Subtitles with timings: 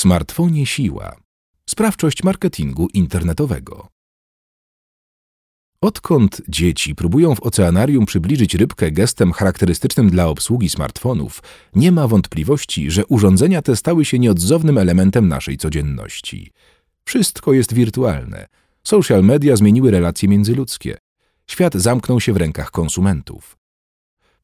[0.00, 1.16] W smartfonie siła.
[1.70, 3.88] Sprawczość marketingu internetowego.
[5.80, 11.42] Odkąd dzieci próbują w oceanarium przybliżyć rybkę gestem charakterystycznym dla obsługi smartfonów,
[11.74, 16.50] nie ma wątpliwości, że urządzenia te stały się nieodzownym elementem naszej codzienności.
[17.04, 18.46] Wszystko jest wirtualne.
[18.84, 20.98] Social media zmieniły relacje międzyludzkie.
[21.46, 23.59] Świat zamknął się w rękach konsumentów.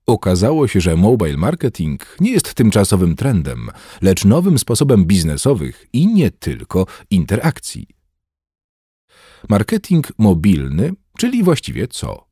[0.07, 3.71] Okazało się, że mobile marketing nie jest tymczasowym trendem,
[4.03, 7.87] lecz nowym sposobem biznesowych i nie tylko interakcji.
[9.49, 12.27] Marketing mobilny, czyli właściwie co?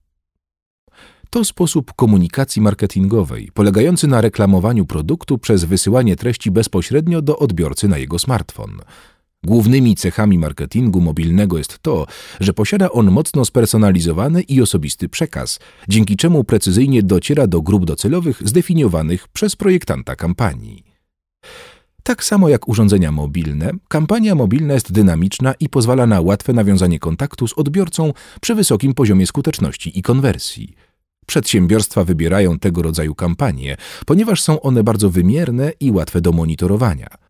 [1.31, 7.99] To sposób komunikacji marketingowej, polegający na reklamowaniu produktu przez wysyłanie treści bezpośrednio do odbiorcy na
[7.99, 8.81] jego smartfon.
[9.45, 12.07] Głównymi cechami marketingu mobilnego jest to,
[12.41, 15.59] że posiada on mocno spersonalizowany i osobisty przekaz,
[15.89, 20.85] dzięki czemu precyzyjnie dociera do grup docelowych zdefiniowanych przez projektanta kampanii.
[22.03, 27.49] Tak samo jak urządzenia mobilne, kampania mobilna jest dynamiczna i pozwala na łatwe nawiązanie kontaktu
[27.49, 30.75] z odbiorcą przy wysokim poziomie skuteczności i konwersji.
[31.27, 37.24] Przedsiębiorstwa wybierają tego rodzaju kampanie, ponieważ są one bardzo wymierne i łatwe do monitorowania.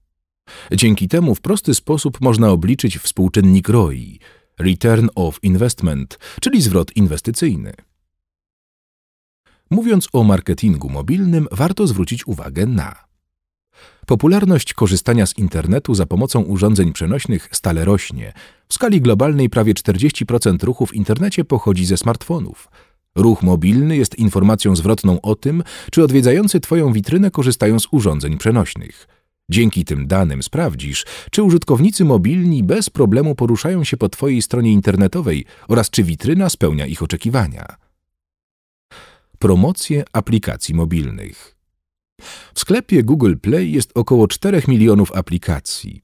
[0.72, 4.20] Dzięki temu w prosty sposób można obliczyć współczynnik ROI
[4.58, 7.72] Return of Investment, czyli zwrot inwestycyjny.
[9.70, 13.04] Mówiąc o marketingu mobilnym, warto zwrócić uwagę na
[14.06, 18.32] Popularność korzystania z internetu za pomocą urządzeń przenośnych stale rośnie.
[18.68, 22.68] W skali globalnej prawie 40% ruchu w internecie pochodzi ze smartfonów.
[23.14, 29.08] Ruch mobilny jest informacją zwrotną o tym, czy odwiedzający Twoją witrynę korzystają z urządzeń przenośnych.
[29.50, 35.44] Dzięki tym danym sprawdzisz, czy użytkownicy mobilni bez problemu poruszają się po Twojej stronie internetowej
[35.68, 37.76] oraz czy witryna spełnia ich oczekiwania.
[39.38, 41.56] Promocje aplikacji mobilnych.
[42.54, 46.02] W sklepie Google Play jest około 4 milionów aplikacji.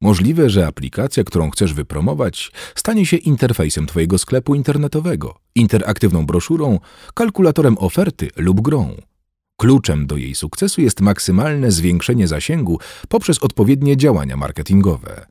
[0.00, 6.80] Możliwe, że aplikacja, którą chcesz wypromować, stanie się interfejsem Twojego sklepu internetowego, interaktywną broszurą,
[7.14, 8.96] kalkulatorem oferty lub grą.
[9.56, 12.78] Kluczem do jej sukcesu jest maksymalne zwiększenie zasięgu
[13.08, 15.26] poprzez odpowiednie działania marketingowe.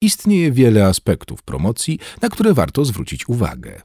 [0.00, 3.82] Istnieje wiele aspektów promocji, na które warto zwrócić uwagę.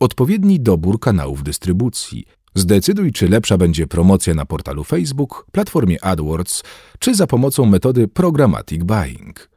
[0.00, 2.24] Odpowiedni dobór kanałów dystrybucji.
[2.54, 6.62] Zdecyduj, czy lepsza będzie promocja na portalu Facebook, platformie AdWords,
[6.98, 9.50] czy za pomocą metody Programmatic Buying.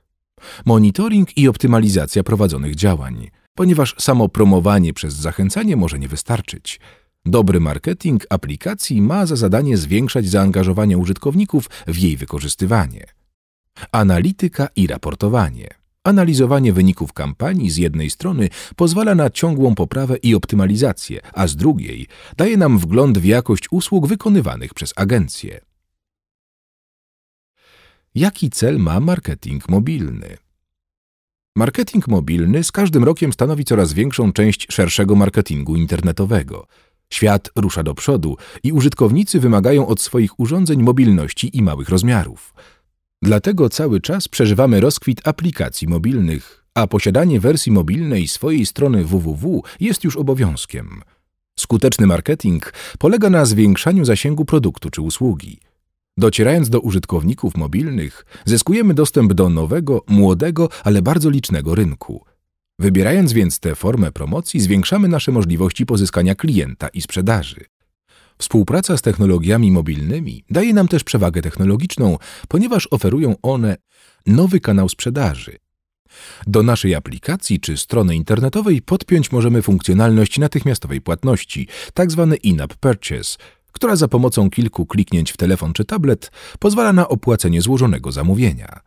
[0.66, 6.80] Monitoring i optymalizacja prowadzonych działań, ponieważ samo promowanie przez zachęcanie może nie wystarczyć–
[7.26, 13.06] Dobry marketing aplikacji ma za zadanie zwiększać zaangażowanie użytkowników w jej wykorzystywanie.
[13.92, 15.68] Analityka i raportowanie.
[16.04, 22.08] Analizowanie wyników kampanii z jednej strony pozwala na ciągłą poprawę i optymalizację, a z drugiej
[22.38, 25.62] daje nam wgląd w jakość usług wykonywanych przez agencje.
[28.16, 30.38] Jaki cel ma marketing mobilny?
[31.56, 36.68] Marketing mobilny z każdym rokiem stanowi coraz większą część szerszego marketingu internetowego–
[37.14, 42.54] Świat rusza do przodu i użytkownicy wymagają od swoich urządzeń mobilności i małych rozmiarów.
[43.22, 50.04] Dlatego cały czas przeżywamy rozkwit aplikacji mobilnych, a posiadanie wersji mobilnej swojej strony www jest
[50.04, 51.02] już obowiązkiem.
[51.60, 55.60] Skuteczny marketing polega na zwiększaniu zasięgu produktu czy usługi.
[56.18, 62.24] Docierając do użytkowników mobilnych, zyskujemy dostęp do nowego, młodego, ale bardzo licznego rynku–
[62.80, 67.66] Wybierając więc tę formę promocji, zwiększamy nasze możliwości pozyskania klienta i sprzedaży.
[68.38, 72.18] Współpraca z technologiami mobilnymi daje nam też przewagę technologiczną,
[72.48, 73.78] ponieważ oferują one
[74.26, 75.58] nowy kanał sprzedaży.
[76.48, 82.28] Do naszej aplikacji czy strony internetowej podpiąć możemy funkcjonalność natychmiastowej płatności, tzw.
[82.32, 83.38] Tak in-app purchase,
[83.72, 88.80] która za pomocą kilku kliknięć w telefon czy tablet pozwala na opłacenie złożonego zamówienia.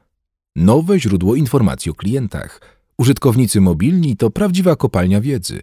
[0.56, 2.60] Nowe źródło informacji o klientach–
[3.02, 5.62] Użytkownicy mobilni to prawdziwa kopalnia wiedzy.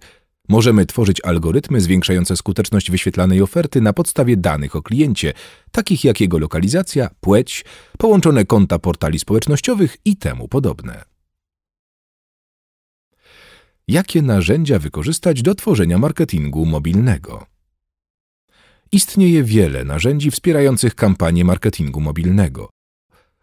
[0.50, 5.34] Możemy tworzyć algorytmy zwiększające skuteczność wyświetlanej oferty na podstawie danych o kliencie,
[5.72, 7.66] takich jak jego lokalizacja, płeć,
[7.98, 11.04] połączone konta portali społecznościowych i temu podobne.
[13.88, 17.46] Jakie narzędzia wykorzystać do tworzenia marketingu mobilnego?
[18.92, 22.69] Istnieje wiele narzędzi wspierających kampanię marketingu mobilnego.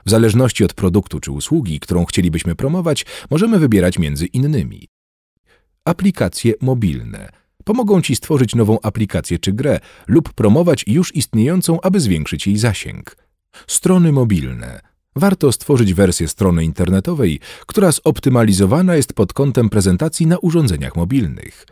[0.07, 4.89] W zależności od produktu czy usługi, którą chcielibyśmy promować, możemy wybierać między innymi
[5.87, 7.29] aplikacje mobilne.
[7.65, 13.17] Pomogą Ci stworzyć nową aplikację czy grę lub promować już istniejącą, aby zwiększyć jej zasięg.
[13.67, 14.81] Strony mobilne.
[15.17, 21.67] Warto stworzyć wersję strony internetowej, która zoptymalizowana jest pod kątem prezentacji na urządzeniach mobilnych.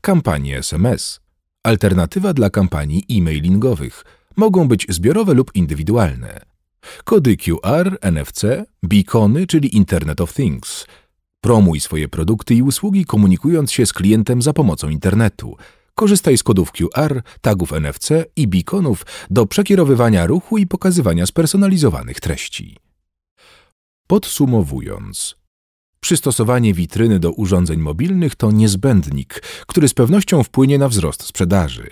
[0.00, 1.20] Kampanie SMS.
[1.62, 4.04] Alternatywa dla kampanii e-mailingowych.
[4.36, 6.53] Mogą być zbiorowe lub indywidualne.
[7.04, 8.42] Kody QR, NFC,
[8.82, 10.86] beacony, czyli Internet of Things.
[11.40, 15.56] Promuj swoje produkty i usługi komunikując się z klientem za pomocą internetu.
[15.94, 22.76] Korzystaj z kodów QR, tagów NFC i beaconów do przekierowywania ruchu i pokazywania spersonalizowanych treści.
[24.06, 25.36] Podsumowując,
[26.00, 31.90] przystosowanie witryny do urządzeń mobilnych to niezbędnik, który z pewnością wpłynie na wzrost sprzedaży.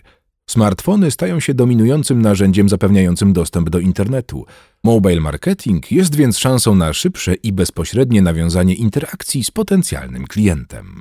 [0.53, 4.47] Smartfony stają się dominującym narzędziem zapewniającym dostęp do internetu.
[4.85, 11.01] Mobile marketing jest więc szansą na szybsze i bezpośrednie nawiązanie interakcji z potencjalnym klientem.